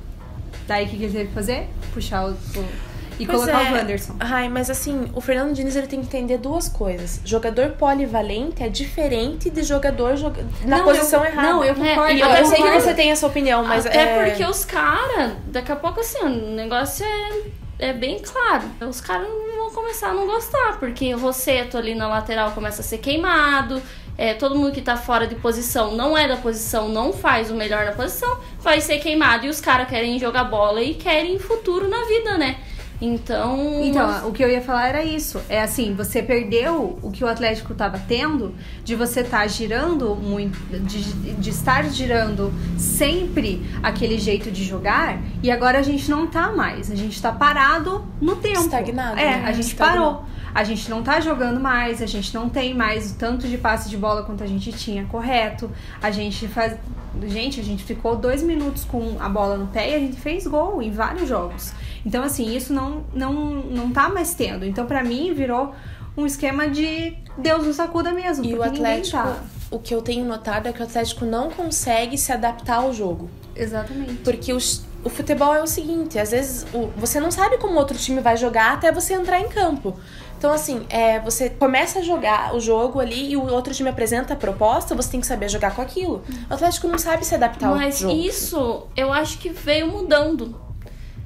Daí 0.67 0.85
o 0.85 0.89
que, 0.89 0.97
que 0.97 1.03
ele 1.03 1.13
teve 1.13 1.27
que 1.27 1.33
fazer? 1.33 1.67
Puxar 1.93 2.27
o, 2.27 2.31
o 2.31 2.90
e 3.21 3.25
pois 3.25 3.39
colocar 3.39 3.63
é. 3.63 3.71
o 3.71 3.75
Wanderson. 3.75 4.15
Ai, 4.19 4.49
mas 4.49 4.69
assim, 4.69 5.11
o 5.13 5.21
Fernando 5.21 5.53
Diniz 5.53 5.75
ele 5.75 5.85
tem 5.85 5.99
que 5.99 6.07
entender 6.07 6.39
duas 6.39 6.67
coisas. 6.67 7.21
Jogador 7.23 7.69
polivalente 7.73 8.63
é 8.63 8.69
diferente 8.69 9.49
de 9.51 9.61
jogador 9.61 10.15
joga... 10.15 10.43
na 10.65 10.79
não, 10.79 10.85
posição 10.85 11.23
eu, 11.23 11.31
errada. 11.31 11.49
Não, 11.49 11.63
eu 11.63 11.75
concordo. 11.75 12.11
É, 12.11 12.19
eu, 12.19 12.27
eu 12.27 12.45
sei 12.45 12.63
que 12.63 12.71
você 12.71 12.93
tem 12.95 13.11
essa 13.11 13.27
opinião, 13.27 13.63
mas 13.63 13.85
Até 13.85 14.01
é... 14.01 14.25
porque 14.25 14.43
os 14.43 14.65
caras, 14.65 15.33
daqui 15.45 15.71
a 15.71 15.75
pouco 15.75 15.99
assim, 15.99 16.17
o 16.19 16.55
negócio 16.55 17.05
é, 17.05 17.89
é 17.89 17.93
bem 17.93 18.17
claro. 18.19 18.63
Os 18.89 18.99
caras 18.99 19.27
vão 19.55 19.69
começar 19.69 20.09
a 20.09 20.13
não 20.15 20.25
gostar, 20.25 20.79
porque 20.79 21.13
o 21.13 21.19
Rosseto 21.19 21.77
ali 21.77 21.93
na 21.93 22.07
lateral 22.07 22.51
começa 22.51 22.81
a 22.81 22.83
ser 22.83 22.97
queimado. 22.97 23.79
É, 24.17 24.33
todo 24.33 24.55
mundo 24.55 24.71
que 24.71 24.81
tá 24.81 24.97
fora 24.97 25.25
de 25.25 25.35
posição, 25.35 25.95
não 25.95 26.17
é 26.17 26.27
da 26.27 26.37
posição, 26.37 26.89
não 26.89 27.13
faz 27.13 27.49
o 27.49 27.55
melhor 27.55 27.85
na 27.85 27.91
posição, 27.91 28.39
vai 28.59 28.81
ser 28.81 28.97
queimado. 28.99 29.45
E 29.45 29.49
os 29.49 29.61
caras 29.61 29.87
querem 29.87 30.19
jogar 30.19 30.43
bola 30.43 30.81
e 30.81 30.95
querem 30.95 31.39
futuro 31.39 31.87
na 31.87 32.03
vida, 32.05 32.37
né? 32.37 32.57
Então. 33.01 33.83
Então, 33.83 34.29
o 34.29 34.31
que 34.31 34.43
eu 34.43 34.49
ia 34.49 34.61
falar 34.61 34.87
era 34.87 35.03
isso. 35.03 35.41
É 35.49 35.61
assim, 35.61 35.95
você 35.95 36.21
perdeu 36.21 36.99
o 37.01 37.09
que 37.09 37.23
o 37.23 37.27
Atlético 37.27 37.73
estava 37.73 37.97
tendo 37.97 38.53
de 38.83 38.95
você 38.95 39.21
estar 39.21 39.39
tá 39.39 39.47
girando 39.47 40.15
muito, 40.15 40.59
de, 40.85 41.33
de, 41.33 41.49
estar 41.49 41.89
girando 41.89 42.53
sempre 42.77 43.65
aquele 43.81 44.19
jeito 44.19 44.51
de 44.51 44.63
jogar, 44.63 45.19
e 45.41 45.49
agora 45.49 45.79
a 45.79 45.81
gente 45.81 46.09
não 46.11 46.27
tá 46.27 46.51
mais. 46.51 46.91
A 46.91 46.95
gente 46.95 47.19
tá 47.19 47.31
parado 47.31 48.05
no 48.21 48.35
tempo. 48.35 48.59
Estagnado. 48.59 49.19
É, 49.19 49.37
né? 49.37 49.43
a 49.45 49.51
gente 49.51 49.75
parou. 49.75 50.23
A 50.53 50.63
gente 50.63 50.89
não 50.89 51.01
tá 51.01 51.19
jogando 51.21 51.59
mais, 51.59 52.01
a 52.01 52.05
gente 52.05 52.33
não 52.35 52.49
tem 52.49 52.73
mais 52.73 53.11
o 53.11 53.15
tanto 53.15 53.47
de 53.47 53.57
passe 53.57 53.89
de 53.89 53.97
bola 53.97 54.23
quanto 54.23 54.43
a 54.43 54.47
gente 54.47 54.71
tinha 54.73 55.05
correto. 55.05 55.71
A 56.01 56.11
gente 56.11 56.47
faz. 56.47 56.77
Gente, 57.23 57.59
a 57.59 57.63
gente 57.63 57.83
ficou 57.83 58.15
dois 58.15 58.41
minutos 58.41 58.85
com 58.85 59.17
a 59.19 59.27
bola 59.27 59.57
no 59.57 59.67
pé 59.67 59.91
e 59.91 59.95
a 59.95 59.99
gente 59.99 60.17
fez 60.17 60.47
gol 60.47 60.81
em 60.81 60.91
vários 60.91 61.27
jogos. 61.27 61.73
Então, 62.05 62.23
assim, 62.23 62.55
isso 62.55 62.73
não, 62.73 63.03
não, 63.13 63.33
não 63.33 63.91
tá 63.91 64.09
mais 64.09 64.33
tendo. 64.33 64.65
Então, 64.65 64.85
para 64.85 65.03
mim, 65.03 65.33
virou 65.33 65.73
um 66.15 66.25
esquema 66.25 66.67
de 66.67 67.17
Deus 67.37 67.65
nos 67.65 67.75
sacuda 67.75 68.11
mesmo. 68.11 68.45
E 68.45 68.53
o 68.53 68.63
Atlético, 68.63 69.17
tá. 69.17 69.43
o 69.69 69.79
que 69.79 69.93
eu 69.93 70.01
tenho 70.01 70.25
notado 70.25 70.67
é 70.67 70.73
que 70.73 70.81
o 70.81 70.83
Atlético 70.83 71.25
não 71.25 71.49
consegue 71.49 72.17
se 72.17 72.31
adaptar 72.31 72.77
ao 72.77 72.93
jogo. 72.93 73.29
Exatamente. 73.55 74.15
Porque 74.23 74.53
os, 74.53 74.83
o 75.03 75.09
futebol 75.09 75.53
é 75.53 75.61
o 75.61 75.67
seguinte, 75.67 76.17
às 76.17 76.31
vezes 76.31 76.65
o, 76.73 76.87
você 76.97 77.19
não 77.19 77.31
sabe 77.31 77.57
como 77.57 77.77
outro 77.77 77.97
time 77.97 78.21
vai 78.21 78.37
jogar 78.37 78.73
até 78.73 78.91
você 78.91 79.13
entrar 79.13 79.39
em 79.39 79.49
campo. 79.49 79.95
Então, 80.41 80.51
assim, 80.51 80.87
é, 80.89 81.19
você 81.19 81.51
começa 81.51 81.99
a 81.99 82.01
jogar 82.01 82.55
o 82.55 82.59
jogo 82.59 82.99
ali 82.99 83.29
e 83.29 83.37
o 83.37 83.45
outro 83.45 83.75
time 83.75 83.91
apresenta 83.91 84.33
a 84.33 84.35
proposta, 84.35 84.95
você 84.95 85.11
tem 85.11 85.21
que 85.21 85.27
saber 85.27 85.47
jogar 85.47 85.75
com 85.75 85.83
aquilo. 85.83 86.23
O 86.49 86.53
Atlético 86.55 86.87
não 86.87 86.97
sabe 86.97 87.23
se 87.23 87.35
adaptar 87.35 87.69
Mas 87.69 87.97
ao 87.97 88.09
jogo. 88.09 88.15
Mas 88.15 88.35
isso 88.35 88.87
eu 88.97 89.13
acho 89.13 89.37
que 89.37 89.49
veio 89.49 89.85
mudando. 89.85 90.59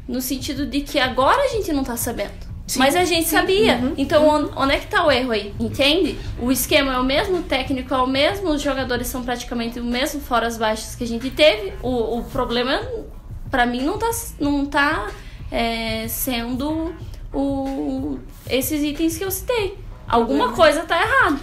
No 0.05 0.19
sentido 0.19 0.65
de 0.65 0.81
que 0.81 0.99
agora 0.99 1.43
a 1.43 1.47
gente 1.47 1.71
não 1.71 1.81
tá 1.81 1.95
sabendo. 1.95 2.33
Sim, 2.67 2.79
Mas 2.79 2.93
a 2.93 3.05
gente 3.05 3.29
sim. 3.29 3.37
sabia. 3.37 3.77
Uhum, 3.77 3.93
então, 3.97 4.27
uhum. 4.27 4.51
onde 4.53 4.73
é 4.73 4.79
que 4.79 4.87
tá 4.87 5.05
o 5.05 5.09
erro 5.09 5.31
aí? 5.31 5.55
Entende? 5.61 6.19
O 6.37 6.51
esquema 6.51 6.95
é 6.95 6.99
o 6.99 7.03
mesmo, 7.05 7.37
o 7.37 7.43
técnico 7.43 7.93
é 7.93 7.97
o 8.01 8.07
mesmo, 8.07 8.49
os 8.49 8.61
jogadores 8.61 9.07
são 9.07 9.23
praticamente 9.23 9.79
o 9.79 9.83
mesmo, 9.85 10.19
fora 10.19 10.45
as 10.45 10.57
baixas 10.57 10.93
que 10.93 11.05
a 11.05 11.07
gente 11.07 11.29
teve. 11.29 11.71
O, 11.81 12.17
o 12.17 12.23
problema, 12.25 12.81
para 13.49 13.65
mim, 13.65 13.81
não 13.81 13.97
tá, 13.97 14.11
não 14.41 14.65
tá 14.65 15.07
é, 15.49 16.05
sendo 16.09 16.93
o, 17.33 18.19
esses 18.49 18.83
itens 18.83 19.17
que 19.17 19.23
eu 19.23 19.31
citei. 19.31 19.77
Alguma 20.07 20.53
coisa 20.53 20.83
tá 20.83 21.01
errado. 21.01 21.39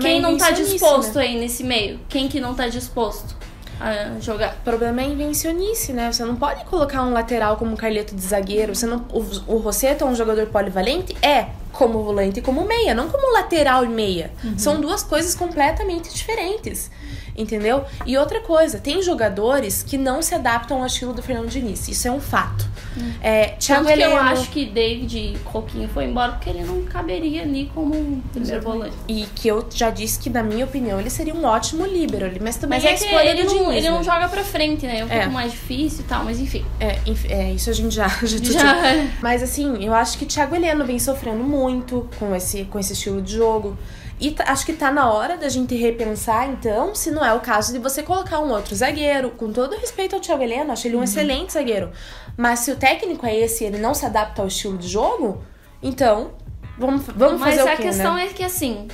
Quem 0.00 0.18
é 0.18 0.20
não 0.20 0.36
tá 0.36 0.50
disposto 0.50 1.16
né? 1.16 1.22
aí 1.22 1.38
nesse 1.38 1.64
meio? 1.64 2.00
Quem 2.08 2.28
que 2.28 2.40
não 2.40 2.54
tá 2.54 2.68
disposto? 2.68 3.36
a 3.78 4.18
jogar. 4.20 4.54
O 4.54 4.64
problema 4.64 5.02
é 5.02 5.04
invencionice, 5.04 5.92
né? 5.92 6.10
Você 6.10 6.24
não 6.24 6.36
pode 6.36 6.64
colocar 6.64 7.02
um 7.02 7.12
lateral 7.12 7.56
como 7.56 7.72
um 7.72 7.76
Carleto 7.76 8.14
de 8.14 8.22
zagueiro. 8.22 8.74
Você 8.74 8.86
não, 8.86 9.04
o, 9.12 9.54
o 9.54 9.58
Rosseto 9.58 10.04
é 10.04 10.06
um 10.06 10.14
jogador 10.14 10.46
polivalente? 10.46 11.14
É, 11.20 11.48
como 11.72 12.02
volante 12.02 12.40
e 12.40 12.42
como 12.42 12.64
meia, 12.64 12.94
não 12.94 13.10
como 13.10 13.32
lateral 13.34 13.84
e 13.84 13.88
meia. 13.88 14.32
Uhum. 14.42 14.58
São 14.58 14.80
duas 14.80 15.02
coisas 15.02 15.34
completamente 15.34 16.12
diferentes 16.14 16.90
entendeu? 17.36 17.84
E 18.04 18.16
outra 18.16 18.40
coisa, 18.40 18.78
tem 18.78 19.02
jogadores 19.02 19.82
que 19.82 19.98
não 19.98 20.22
se 20.22 20.34
adaptam 20.34 20.80
ao 20.80 20.86
estilo 20.86 21.12
do 21.12 21.22
Fernando 21.22 21.48
Diniz, 21.48 21.86
isso 21.88 22.08
é 22.08 22.10
um 22.10 22.20
fato. 22.20 22.66
Hum. 22.96 23.12
É, 23.20 23.48
Thiago 23.58 23.84
Tanto 23.84 23.92
Heleno... 23.92 24.10
que 24.10 24.16
eu 24.16 24.22
acho 24.22 24.50
que 24.50 24.64
David 24.66 25.38
Coquinho 25.44 25.88
foi 25.88 26.04
embora 26.04 26.32
porque 26.32 26.50
ele 26.50 26.64
não 26.64 26.82
caberia 26.82 27.42
ali 27.42 27.70
como 27.74 28.22
primeiro 28.32 28.62
volante. 28.62 28.94
E 29.08 29.26
que 29.34 29.48
eu 29.48 29.66
já 29.72 29.90
disse 29.90 30.18
que, 30.18 30.30
na 30.30 30.42
minha 30.42 30.64
opinião, 30.64 30.98
ele 30.98 31.10
seria 31.10 31.34
um 31.34 31.44
ótimo 31.44 31.84
líbero, 31.84 32.30
mas 32.40 32.56
também 32.56 32.80
mas 32.80 32.84
é, 32.84 32.92
é 32.92 32.94
escolha 32.94 33.30
ele, 33.30 33.44
não, 33.44 33.72
ele 33.72 33.90
não 33.90 34.02
joga 34.02 34.28
pra 34.28 34.42
frente, 34.42 34.86
né? 34.86 35.00
É 35.00 35.04
um 35.04 35.08
é. 35.08 35.18
pouco 35.18 35.32
mais 35.32 35.52
difícil 35.52 36.00
e 36.00 36.04
tal, 36.04 36.24
mas 36.24 36.40
enfim. 36.40 36.64
É, 36.80 36.98
é 37.28 37.52
isso 37.52 37.70
a 37.70 37.72
gente 37.72 37.94
já... 37.94 38.08
já, 38.24 38.38
já. 38.38 39.06
Mas 39.20 39.42
assim, 39.42 39.84
eu 39.84 39.94
acho 39.94 40.18
que 40.18 40.24
Thiago 40.26 40.54
Heleno 40.54 40.84
vem 40.84 40.98
sofrendo 40.98 41.42
muito 41.42 42.08
com 42.18 42.34
esse, 42.34 42.64
com 42.64 42.78
esse 42.78 42.92
estilo 42.92 43.20
de 43.20 43.34
jogo. 43.34 43.76
E 44.18 44.34
acho 44.46 44.64
que 44.64 44.72
tá 44.72 44.90
na 44.90 45.12
hora 45.12 45.36
da 45.36 45.48
gente 45.48 45.74
repensar, 45.74 46.48
então, 46.48 46.94
se 46.94 47.10
não 47.10 47.24
é 47.24 47.34
o 47.34 47.40
caso 47.40 47.72
de 47.72 47.78
você 47.78 48.02
colocar 48.02 48.40
um 48.40 48.50
outro 48.50 48.74
zagueiro. 48.74 49.30
Com 49.30 49.52
todo 49.52 49.76
respeito 49.76 50.14
ao 50.14 50.20
Thiago 50.20 50.42
Heleno, 50.42 50.72
acho 50.72 50.86
ele 50.86 50.94
um 50.94 50.98
uhum. 50.98 51.04
excelente 51.04 51.52
zagueiro. 51.52 51.90
Mas 52.36 52.60
se 52.60 52.72
o 52.72 52.76
técnico 52.76 53.26
é 53.26 53.36
esse 53.36 53.64
e 53.64 53.66
ele 53.66 53.78
não 53.78 53.92
se 53.92 54.06
adapta 54.06 54.40
ao 54.40 54.48
estilo 54.48 54.78
de 54.78 54.88
jogo, 54.88 55.44
então, 55.82 56.32
vamos, 56.78 57.04
vamos 57.14 57.42
fazer 57.42 57.62
o 57.62 57.64
quê, 57.64 57.70
Mas 57.70 57.80
a 57.80 57.82
questão 57.82 58.14
né? 58.14 58.26
é 58.26 58.28
que, 58.28 58.42
assim, 58.42 58.88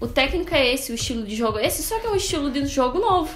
o 0.00 0.08
técnico 0.08 0.52
é 0.52 0.74
esse, 0.74 0.90
o 0.90 0.96
estilo 0.96 1.24
de 1.24 1.36
jogo 1.36 1.58
é 1.58 1.66
esse, 1.66 1.82
só 1.84 2.00
que 2.00 2.06
é 2.06 2.10
um 2.10 2.16
estilo 2.16 2.50
de 2.50 2.66
jogo 2.66 2.98
novo. 2.98 3.32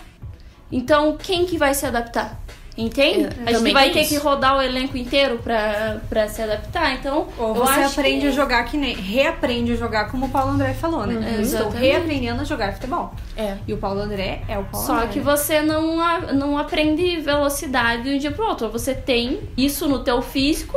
Então, 0.73 1.17
quem 1.17 1.47
que 1.47 1.57
vai 1.57 1.75
se 1.75 1.87
adaptar? 1.87 2.41
Entende? 2.81 3.29
É, 3.45 3.51
a 3.51 3.53
gente 3.53 3.73
vai 3.73 3.91
ter 3.91 4.01
isso. 4.01 4.15
que 4.15 4.17
rodar 4.17 4.57
o 4.57 4.63
elenco 4.63 4.97
inteiro 4.97 5.39
pra, 5.39 6.01
pra 6.09 6.27
se 6.29 6.41
adaptar. 6.41 6.95
Então, 6.95 7.29
Ou 7.39 7.55
você 7.55 7.81
aprende 7.81 8.23
que... 8.23 8.29
a 8.29 8.31
jogar 8.31 8.65
que 8.65 8.77
nem. 8.77 8.95
Reaprende 8.95 9.73
a 9.73 9.77
jogar 9.77 10.11
como 10.11 10.27
o 10.27 10.29
Paulo 10.31 10.53
André 10.53 10.73
falou, 10.73 11.07
né? 11.07 11.15
Uhum. 11.15 11.41
Estou 11.43 11.69
reaprendendo 11.69 12.41
a 12.41 12.45
jogar 12.45 12.73
futebol. 12.73 13.13
É. 13.37 13.59
E 13.69 13.75
o 13.75 13.77
Paulo 13.77 14.01
André 14.01 14.43
é 14.49 14.59
o 14.59 14.65
Paulo 14.65 14.87
Só 14.87 14.95
André. 14.95 15.09
que 15.09 15.21
você 15.21 15.61
não, 15.61 15.97
não 16.33 16.57
aprende 16.57 17.21
velocidade 17.21 18.05
de 18.05 18.11
um 18.15 18.19
dia 18.19 18.31
pro 18.31 18.47
outro. 18.47 18.71
Você 18.71 18.95
tem 18.95 19.41
isso 19.57 19.87
no 19.87 20.03
teu 20.03 20.23
físico 20.23 20.77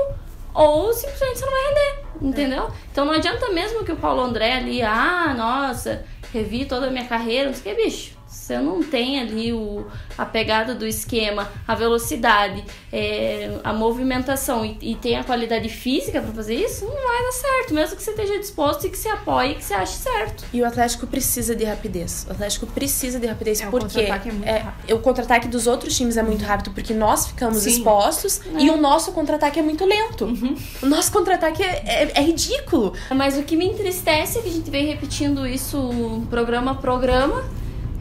ou 0.54 0.92
simplesmente 0.94 1.40
você 1.40 1.46
não 1.46 1.52
vai 1.52 1.62
render. 1.62 2.04
Entendeu? 2.22 2.64
É. 2.66 2.72
Então 2.92 3.06
não 3.06 3.14
adianta 3.14 3.50
mesmo 3.52 3.84
que 3.86 3.92
o 3.92 3.96
Paulo 3.96 4.22
André 4.22 4.54
ali, 4.54 4.82
ah, 4.82 5.34
nossa, 5.36 6.04
revi 6.34 6.66
toda 6.66 6.88
a 6.88 6.92
minha 6.92 7.06
carreira, 7.06 7.48
não 7.48 7.56
sei 7.56 7.74
o 7.74 7.76
que, 7.76 7.84
bicho 7.84 8.23
você 8.34 8.58
não 8.58 8.82
tem 8.82 9.20
ali 9.20 9.54
o, 9.54 9.86
a 10.18 10.26
pegada 10.26 10.74
do 10.74 10.86
esquema, 10.86 11.50
a 11.68 11.76
velocidade, 11.76 12.64
é, 12.92 13.60
a 13.64 13.72
movimentação 13.72 14.66
e, 14.66 14.78
e, 14.82 14.96
tem 14.96 15.16
a 15.16 15.24
qualidade 15.24 15.70
física 15.70 16.22
para 16.22 16.34
fazer 16.34 16.56
isso, 16.56 16.86
não 16.86 16.94
vai 16.94 17.24
dar 17.24 17.32
certo, 17.32 17.74
mesmo 17.74 17.96
que 17.96 18.04
você 18.04 18.12
esteja 18.12 18.40
disposto 18.40 18.88
e 18.88 18.90
que 18.90 18.98
você 18.98 19.10
apoie 19.10 19.52
e 19.52 19.56
que 19.56 19.64
você 19.64 19.74
ache 19.74 19.98
certo. 19.98 20.46
E 20.52 20.62
o 20.62 20.66
Atlético 20.66 21.08
precisa 21.08 21.56
de 21.56 21.64
rapidez. 21.64 22.26
O 22.28 22.32
Atlético 22.32 22.66
precisa 22.68 23.20
de 23.20 23.28
rapidez 23.28 23.62
é, 23.62 23.68
porque 23.68 23.86
o 23.86 23.90
contra-ataque 23.90 24.30
é, 24.44 24.94
o 24.94 25.00
contra 25.00 25.24
dos 25.48 25.68
outros 25.68 25.96
times 25.96 26.18
é 26.18 26.24
muito 26.24 26.44
rápido 26.44 26.72
porque 26.72 26.94
nós 26.94 27.28
ficamos 27.28 27.60
Sim. 27.60 27.70
expostos 27.72 28.42
é. 28.56 28.62
e 28.62 28.70
o 28.70 28.78
nosso 28.78 29.12
contra-ataque 29.12 29.60
é 29.60 29.64
muito 29.64 29.86
lento. 29.86 30.26
Uhum. 30.26 30.56
O 30.82 30.86
nosso 30.86 31.12
contra-ataque 31.12 31.64
é, 31.64 31.84
é, 31.86 32.12
é 32.16 32.22
ridículo. 32.22 32.94
Mas 33.10 33.38
o 33.38 33.44
que 33.44 33.56
me 33.56 33.66
entristece 33.66 34.40
é 34.40 34.42
que 34.42 34.50
a 34.50 34.52
gente 34.52 34.70
vem 34.70 34.86
repetindo 34.86 35.48
isso 35.48 36.24
programa 36.30 36.72
a 36.72 36.76
programa 36.76 37.44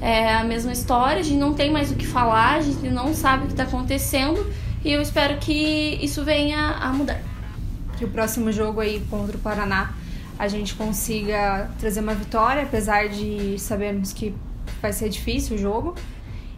é 0.02 0.34
a 0.34 0.42
mesma 0.42 0.72
história, 0.72 1.20
a 1.20 1.22
gente 1.22 1.38
não 1.38 1.54
tem 1.54 1.70
mais 1.70 1.92
o 1.92 1.94
que 1.94 2.04
falar, 2.04 2.56
a 2.56 2.60
gente 2.60 2.88
não 2.88 3.14
sabe 3.14 3.44
o 3.44 3.46
que 3.46 3.52
está 3.52 3.62
acontecendo 3.62 4.44
e 4.84 4.90
eu 4.90 5.00
espero 5.00 5.38
que 5.38 5.96
isso 6.02 6.24
venha 6.24 6.72
a 6.72 6.92
mudar. 6.92 7.20
Que 7.96 8.04
o 8.04 8.08
próximo 8.08 8.50
jogo 8.50 8.80
aí 8.80 9.00
contra 9.08 9.36
o 9.36 9.38
Paraná 9.40 9.94
a 10.36 10.48
gente 10.48 10.74
consiga 10.74 11.70
trazer 11.78 12.00
uma 12.00 12.14
vitória, 12.14 12.64
apesar 12.64 13.08
de 13.08 13.56
sabermos 13.60 14.12
que 14.12 14.34
vai 14.80 14.92
ser 14.92 15.08
difícil 15.08 15.54
o 15.54 15.58
jogo. 15.58 15.94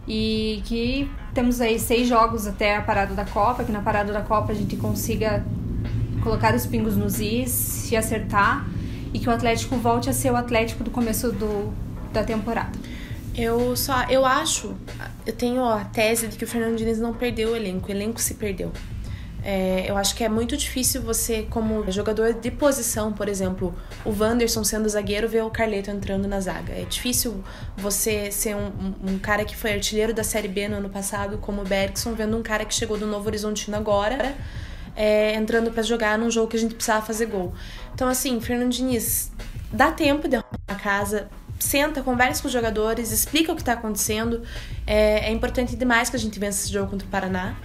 E 0.07 0.61
que 0.65 1.09
temos 1.33 1.61
aí 1.61 1.79
seis 1.79 2.07
jogos 2.07 2.47
até 2.47 2.75
a 2.75 2.81
parada 2.81 3.13
da 3.13 3.25
Copa, 3.25 3.63
que 3.63 3.71
na 3.71 3.81
parada 3.81 4.11
da 4.11 4.21
Copa 4.21 4.51
a 4.51 4.55
gente 4.55 4.75
consiga 4.75 5.43
colocar 6.23 6.55
os 6.55 6.65
pingos 6.65 6.95
nos 6.95 7.19
is, 7.19 7.51
se 7.51 7.95
acertar 7.95 8.65
e 9.13 9.19
que 9.19 9.29
o 9.29 9.31
Atlético 9.31 9.75
volte 9.77 10.09
a 10.09 10.13
ser 10.13 10.31
o 10.31 10.35
Atlético 10.35 10.83
do 10.83 10.89
começo 10.89 11.31
do, 11.31 11.71
da 12.11 12.23
temporada. 12.23 12.84
Eu 13.37 13.75
só, 13.75 14.05
eu 14.09 14.25
acho, 14.25 14.75
eu 15.25 15.33
tenho 15.33 15.63
a 15.65 15.83
tese 15.83 16.27
de 16.27 16.37
que 16.37 16.45
o 16.45 16.47
Fernando 16.47 16.77
Diniz 16.77 16.99
não 16.99 17.13
perdeu 17.13 17.51
o 17.51 17.55
elenco, 17.55 17.89
o 17.89 17.91
elenco 17.91 18.21
se 18.21 18.35
perdeu. 18.35 18.71
É, 19.47 19.85
eu 19.87 19.95
acho 19.95 20.15
que 20.15 20.23
é 20.23 20.29
muito 20.29 20.57
difícil 20.57 21.03
você, 21.03 21.45
como 21.51 21.91
jogador 21.91 22.33
de 22.33 22.49
posição, 22.49 23.13
por 23.13 23.29
exemplo, 23.29 23.75
o 24.03 24.09
Wanderson 24.09 24.63
sendo 24.63 24.89
zagueiro, 24.89 25.29
ver 25.29 25.43
o 25.43 25.51
Carleto 25.51 25.91
entrando 25.91 26.27
na 26.27 26.39
zaga. 26.39 26.73
É 26.73 26.83
difícil 26.83 27.43
você 27.77 28.31
ser 28.31 28.55
um, 28.55 28.71
um, 29.03 29.19
cara 29.19 29.45
que 29.45 29.55
foi 29.55 29.73
artilheiro 29.73 30.15
da 30.15 30.23
Série 30.23 30.47
B 30.47 30.67
no 30.67 30.77
ano 30.77 30.89
passado, 30.89 31.37
como 31.37 31.61
o 31.61 31.63
Bergson, 31.63 32.13
vendo 32.13 32.35
um 32.35 32.41
cara 32.41 32.65
que 32.65 32.73
chegou 32.73 32.97
do 32.97 33.05
Novo 33.05 33.27
Horizontino 33.27 33.77
agora, 33.77 34.35
é, 34.95 35.35
entrando 35.35 35.69
para 35.69 35.83
jogar 35.83 36.17
num 36.17 36.31
jogo 36.31 36.47
que 36.47 36.57
a 36.57 36.59
gente 36.59 36.73
precisava 36.73 37.05
fazer 37.05 37.27
gol. 37.27 37.53
Então, 37.93 38.07
assim, 38.07 38.41
Fernando 38.41 38.71
Diniz, 38.71 39.31
dá 39.71 39.91
tempo 39.91 40.27
de 40.27 40.37
arrumar 40.37 40.57
a 40.69 40.75
casa, 40.75 41.29
senta, 41.59 42.01
conversa 42.01 42.41
com 42.41 42.47
os 42.47 42.53
jogadores, 42.53 43.11
explica 43.11 43.51
o 43.51 43.55
que 43.55 43.61
está 43.61 43.73
acontecendo. 43.73 44.41
É, 44.85 45.29
é, 45.29 45.31
importante 45.31 45.75
demais 45.75 46.09
que 46.09 46.15
a 46.15 46.19
gente 46.19 46.39
vença 46.39 46.63
esse 46.63 46.73
jogo 46.73 46.91
contra 46.91 47.07
o 47.07 47.09
Paraná. 47.09 47.55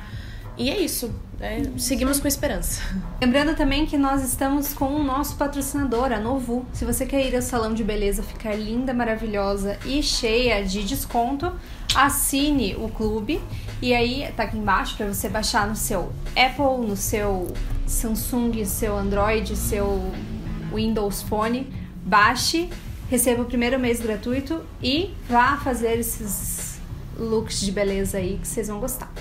E 0.56 0.68
é 0.68 0.78
isso. 0.78 1.10
É, 1.40 1.62
seguimos 1.78 2.20
com 2.20 2.28
esperança. 2.28 2.82
Lembrando 3.18 3.56
também 3.56 3.86
que 3.86 3.96
nós 3.96 4.22
estamos 4.22 4.74
com 4.74 4.94
o 4.94 5.02
nosso 5.02 5.36
patrocinador, 5.36 6.12
a 6.12 6.20
Novu. 6.20 6.66
Se 6.72 6.84
você 6.84 7.06
quer 7.06 7.26
ir 7.26 7.34
ao 7.34 7.40
salão 7.40 7.72
de 7.72 7.82
beleza 7.82 8.22
ficar 8.22 8.54
linda, 8.54 8.92
maravilhosa 8.92 9.78
e 9.86 10.02
cheia 10.02 10.62
de 10.62 10.84
desconto, 10.84 11.50
assine 11.94 12.76
o 12.76 12.90
clube. 12.90 13.40
E 13.80 13.94
aí 13.94 14.30
tá 14.36 14.42
aqui 14.42 14.58
embaixo 14.58 14.98
para 14.98 15.06
você 15.06 15.30
baixar 15.30 15.66
no 15.66 15.74
seu 15.74 16.12
Apple, 16.36 16.86
no 16.86 16.94
seu 16.94 17.54
Samsung, 17.86 18.62
seu 18.66 18.94
Android, 18.98 19.56
seu 19.56 20.12
Windows 20.74 21.22
Phone. 21.22 21.72
Baixe 22.04 22.68
receba 23.10 23.42
o 23.42 23.44
primeiro 23.44 23.76
mês 23.78 24.00
gratuito 24.00 24.64
e 24.80 25.12
vá 25.28 25.56
fazer 25.56 25.98
esses 25.98 26.80
looks 27.18 27.60
de 27.60 27.72
beleza 27.72 28.18
aí 28.18 28.38
que 28.40 28.46
vocês 28.46 28.68
vão 28.68 28.78
gostar. 28.78 29.12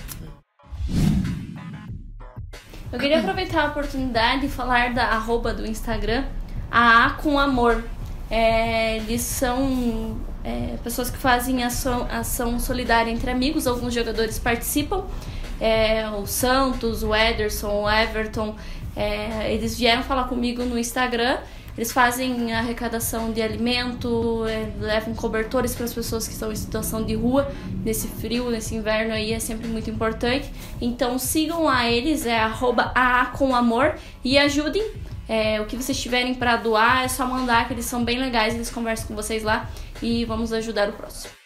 Eu 2.92 3.00
queria 3.00 3.20
aproveitar 3.20 3.64
a 3.64 3.68
oportunidade 3.68 4.46
e 4.46 4.50
falar 4.50 4.94
da 4.94 5.06
arroba 5.06 5.54
do 5.54 5.66
Instagram, 5.66 6.24
a 6.70 7.08
A 7.08 7.10
com 7.12 7.40
Amor. 7.40 7.84
É, 8.30 8.98
eles 8.98 9.22
são 9.22 10.20
é, 10.44 10.76
pessoas 10.84 11.10
que 11.10 11.18
fazem 11.18 11.64
ação, 11.64 12.08
ação 12.12 12.60
solidária 12.60 13.10
entre 13.10 13.32
amigos, 13.32 13.66
alguns 13.66 13.94
jogadores 13.94 14.38
participam. 14.38 15.06
É, 15.60 16.08
o 16.10 16.28
Santos, 16.28 17.02
o 17.04 17.14
Ederson, 17.14 17.84
o 17.84 17.90
Everton, 17.90 18.56
é, 18.96 19.52
eles 19.52 19.78
vieram 19.78 20.04
falar 20.04 20.26
comigo 20.26 20.64
no 20.64 20.78
Instagram 20.78 21.40
eles 21.80 21.94
fazem 21.94 22.54
arrecadação 22.54 23.32
de 23.32 23.42
alimento, 23.42 24.46
é, 24.46 24.70
levam 24.82 25.16
cobertores 25.16 25.74
para 25.74 25.86
as 25.86 25.94
pessoas 25.94 26.28
que 26.28 26.34
estão 26.34 26.52
em 26.52 26.56
situação 26.56 27.06
de 27.06 27.16
rua 27.16 27.50
nesse 27.86 28.10
frio, 28.10 28.50
nesse 28.50 28.76
inverno 28.76 29.14
aí 29.14 29.32
é 29.32 29.40
sempre 29.40 29.66
muito 29.66 29.90
importante. 29.90 30.52
Então 30.82 31.18
sigam 31.18 31.64
lá 31.64 31.90
eles, 31.90 32.26
é 32.26 32.38
arroba 32.38 32.92
e 34.26 34.38
ajudem. 34.38 34.92
É, 35.26 35.62
o 35.62 35.68
que 35.68 35.78
vocês 35.78 35.98
tiverem 35.98 36.36
para 36.36 36.58
doar 36.58 37.06
é 37.06 37.08
só 37.08 37.26
mandar, 37.26 37.66
que 37.66 37.74
eles 37.74 37.86
são 37.86 38.04
bem 38.04 38.20
legais, 38.20 38.54
eles 38.54 38.70
conversam 38.70 39.08
com 39.08 39.16
vocês 39.16 39.42
lá 39.42 39.70
e 40.02 40.26
vamos 40.26 40.52
ajudar 40.52 40.90
o 40.90 40.92
próximo. 40.92 41.40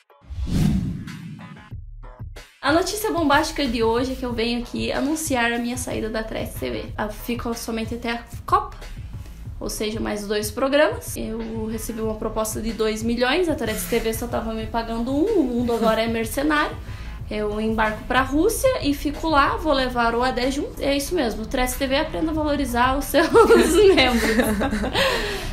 A 2.59 2.71
notícia 2.71 3.11
bombástica 3.11 3.67
de 3.67 3.83
hoje 3.83 4.13
é 4.13 4.15
que 4.15 4.25
eu 4.25 4.31
venho 4.31 4.61
aqui 4.61 4.89
anunciar 4.89 5.51
a 5.51 5.59
minha 5.59 5.75
saída 5.75 6.09
da 6.09 6.23
3 6.23 6.53
TV. 6.53 6.85
Fico 7.25 7.53
somente 7.53 7.95
até 7.95 8.13
a 8.13 8.23
Copa, 8.45 8.77
ou 9.63 9.69
seja, 9.69 9.97
mais 9.97 10.27
dois 10.27 10.51
programas. 10.51 11.15
Eu 11.15 11.67
recebi 11.67 12.01
uma 12.01 12.15
proposta 12.15 12.59
de 12.59 12.73
2 12.73 13.01
milhões, 13.01 13.47
a 13.47 13.55
Terex 13.55 13.85
TV 13.85 14.13
só 14.13 14.25
estava 14.25 14.53
me 14.53 14.67
pagando 14.67 15.15
um, 15.15 15.39
o 15.39 15.43
mundo 15.43 15.71
agora 15.71 16.01
é 16.01 16.07
mercenário. 16.07 16.75
Eu 17.31 17.59
embarco 17.61 18.03
para 18.03 18.19
a 18.19 18.23
Rússia 18.23 18.69
e 18.81 18.93
fico 18.93 19.29
lá, 19.29 19.55
vou 19.55 19.71
levar 19.71 20.15
o 20.15 20.21
AD 20.21 20.51
junto. 20.51 20.81
É 20.81 20.97
isso 20.97 21.15
mesmo, 21.15 21.43
o 21.43 21.45
Trece 21.45 21.79
TV 21.79 21.95
aprenda 21.95 22.31
a 22.31 22.33
valorizar 22.33 22.97
os 22.97 23.05
seus 23.07 23.29
membros. 23.95 24.35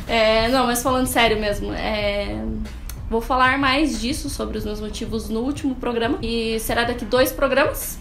é, 0.09 0.49
não, 0.49 0.65
mas 0.65 0.83
falando 0.83 1.07
sério 1.07 1.39
mesmo, 1.39 1.71
é, 1.71 2.43
vou 3.09 3.21
falar 3.21 3.57
mais 3.57 4.01
disso, 4.01 4.29
sobre 4.29 4.57
os 4.57 4.65
meus 4.65 4.81
motivos, 4.81 5.29
no 5.29 5.39
último 5.39 5.73
programa. 5.75 6.19
E 6.21 6.59
será 6.59 6.83
daqui 6.83 7.05
dois 7.05 7.31
programas, 7.31 7.97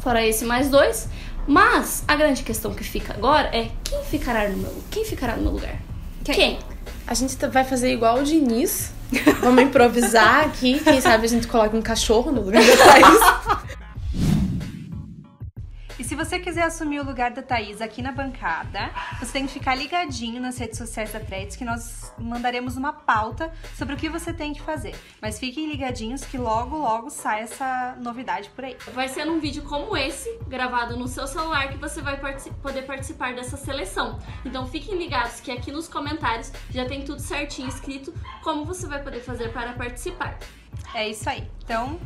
fora 0.00 0.24
esse 0.24 0.44
mais 0.44 0.70
dois. 0.70 1.08
Mas 1.46 2.04
a 2.06 2.14
grande 2.14 2.42
questão 2.42 2.72
que 2.72 2.84
fica 2.84 3.14
agora 3.14 3.48
é 3.48 3.70
quem 3.82 4.02
ficará 4.04 4.48
no 4.48 4.58
meu, 4.58 4.74
quem 4.90 5.04
ficará 5.04 5.36
no 5.36 5.42
meu 5.42 5.52
lugar? 5.52 5.76
Quem? 6.24 6.34
quem? 6.34 6.58
A 7.06 7.14
gente 7.14 7.34
vai 7.46 7.64
fazer 7.64 7.92
igual 7.92 8.18
o 8.18 8.22
Diniz. 8.22 8.92
Vamos 9.40 9.62
improvisar 9.64 10.46
aqui. 10.46 10.80
Quem 10.80 11.00
sabe 11.00 11.26
a 11.26 11.28
gente 11.28 11.46
coloca 11.46 11.76
um 11.76 11.82
cachorro 11.82 12.30
no 12.30 12.42
lugar 12.42 12.62
da 12.64 12.76
Thaís. 12.76 13.76
E 16.02 16.04
se 16.04 16.16
você 16.16 16.36
quiser 16.40 16.64
assumir 16.64 16.98
o 16.98 17.04
lugar 17.04 17.30
da 17.30 17.42
Thaís 17.42 17.80
aqui 17.80 18.02
na 18.02 18.10
bancada, 18.10 18.90
você 19.20 19.34
tem 19.34 19.46
que 19.46 19.52
ficar 19.52 19.76
ligadinho 19.76 20.42
nas 20.42 20.58
redes 20.58 20.76
sociais 20.76 21.12
da 21.12 21.20
Threads 21.20 21.54
que 21.54 21.64
nós 21.64 22.12
mandaremos 22.18 22.76
uma 22.76 22.92
pauta 22.92 23.52
sobre 23.78 23.94
o 23.94 23.96
que 23.96 24.08
você 24.08 24.32
tem 24.32 24.52
que 24.52 24.60
fazer. 24.60 24.96
Mas 25.20 25.38
fiquem 25.38 25.70
ligadinhos 25.70 26.24
que 26.24 26.36
logo, 26.36 26.76
logo 26.76 27.08
sai 27.08 27.42
essa 27.42 27.96
novidade 28.00 28.50
por 28.50 28.64
aí. 28.64 28.76
Vai 28.92 29.08
ser 29.08 29.24
num 29.24 29.38
vídeo 29.38 29.62
como 29.62 29.96
esse, 29.96 30.28
gravado 30.48 30.96
no 30.96 31.06
seu 31.06 31.24
celular, 31.28 31.68
que 31.68 31.78
você 31.78 32.02
vai 32.02 32.20
poder 32.60 32.82
participar 32.82 33.32
dessa 33.36 33.56
seleção. 33.56 34.18
Então 34.44 34.66
fiquem 34.66 34.98
ligados 34.98 35.38
que 35.38 35.52
aqui 35.52 35.70
nos 35.70 35.86
comentários 35.86 36.50
já 36.68 36.84
tem 36.84 37.04
tudo 37.04 37.20
certinho 37.20 37.68
escrito 37.68 38.12
como 38.42 38.64
você 38.64 38.88
vai 38.88 39.00
poder 39.00 39.20
fazer 39.20 39.52
para 39.52 39.72
participar. 39.74 40.36
É 40.96 41.08
isso 41.08 41.30
aí. 41.30 41.48
Então, 41.62 42.00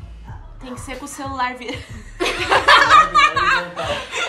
tem 0.60 0.74
que 0.74 0.80
ser 0.80 0.98
com 0.98 1.06
o 1.06 1.08
celular 1.08 1.54
vir. 1.54 1.82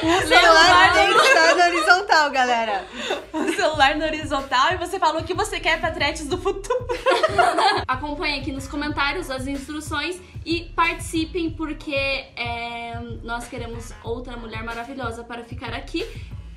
o 0.04 0.28
celular 0.28 0.94
tem 0.94 1.14
que 1.14 1.28
estar 1.28 1.56
na 1.56 1.66
horizontal, 1.66 2.32
galera. 2.32 2.86
O 3.34 3.54
celular 3.54 3.96
na 3.96 4.06
horizontal 4.06 4.74
e 4.74 4.78
você 4.78 5.00
falou 5.00 5.22
o 5.22 5.24
que 5.24 5.34
você 5.34 5.60
quer 5.60 5.80
pra 5.80 5.92
Tretes 5.92 6.28
do 6.28 6.38
futuro. 6.38 6.88
Acompanhe 7.88 8.40
aqui 8.40 8.52
nos 8.52 8.68
comentários 8.68 9.30
as 9.30 9.48
instruções 9.48 10.22
e 10.46 10.72
participem 10.76 11.50
porque 11.50 11.94
é, 11.94 13.00
nós 13.24 13.48
queremos 13.48 13.92
outra 14.04 14.38
mulher 14.38 14.64
maravilhosa 14.64 15.24
para 15.24 15.44
ficar 15.44 15.74
aqui. 15.74 16.06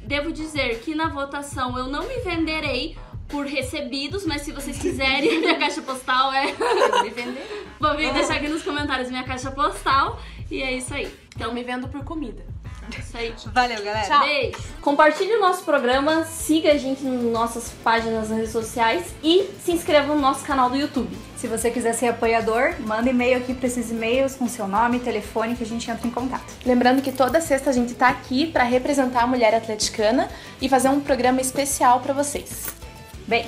Devo 0.02 0.32
dizer 0.32 0.80
que 0.80 0.94
na 0.94 1.08
votação 1.08 1.76
eu 1.76 1.86
não 1.86 2.06
me 2.06 2.18
venderei 2.20 2.96
por 3.30 3.46
recebidos, 3.46 4.26
mas 4.26 4.42
se 4.42 4.52
vocês 4.52 4.78
quiserem, 4.78 5.38
minha 5.40 5.56
caixa 5.56 5.80
postal 5.80 6.32
é. 6.32 6.46
Me 7.02 7.10
vender. 7.10 7.59
Vou 7.80 7.96
vir 7.96 8.12
deixar 8.12 8.34
aqui 8.34 8.48
nos 8.48 8.62
comentários 8.62 9.08
minha 9.08 9.24
caixa 9.24 9.50
postal. 9.50 10.20
E 10.50 10.62
é 10.62 10.72
isso 10.72 10.92
aí. 10.92 11.10
Então 11.34 11.54
me 11.54 11.64
vendo 11.64 11.88
por 11.88 12.04
comida. 12.04 12.44
Isso 12.98 13.16
aí. 13.16 13.32
Valeu, 13.46 13.82
galera. 13.82 14.06
Tchau. 14.06 14.20
Beijo. 14.20 14.58
Compartilhe 14.80 15.34
o 15.34 15.40
nosso 15.40 15.64
programa, 15.64 16.24
siga 16.24 16.72
a 16.72 16.76
gente 16.76 17.04
nas 17.04 17.22
nossas 17.22 17.70
páginas 17.84 18.28
nas 18.28 18.36
redes 18.36 18.52
sociais 18.52 19.14
e 19.22 19.48
se 19.64 19.72
inscreva 19.72 20.12
no 20.14 20.20
nosso 20.20 20.44
canal 20.44 20.68
do 20.68 20.76
YouTube. 20.76 21.16
Se 21.36 21.46
você 21.46 21.70
quiser 21.70 21.94
ser 21.94 22.08
apoiador, 22.08 22.74
manda 22.80 23.08
e-mail 23.08 23.38
aqui 23.38 23.54
para 23.54 23.66
esses 23.66 23.90
e-mails 23.90 24.34
com 24.34 24.48
seu 24.48 24.66
nome 24.66 24.96
e 24.96 25.00
telefone 25.00 25.54
que 25.54 25.62
a 25.62 25.66
gente 25.66 25.90
entra 25.90 26.06
em 26.06 26.10
contato. 26.10 26.52
Lembrando 26.66 27.00
que 27.00 27.12
toda 27.12 27.40
sexta 27.40 27.70
a 27.70 27.72
gente 27.72 27.94
tá 27.94 28.08
aqui 28.08 28.46
para 28.46 28.64
representar 28.64 29.22
a 29.22 29.26
mulher 29.26 29.54
atleticana 29.54 30.28
e 30.60 30.68
fazer 30.68 30.88
um 30.88 31.00
programa 31.00 31.40
especial 31.40 32.00
para 32.00 32.12
vocês. 32.12 32.74
Bem, 33.26 33.46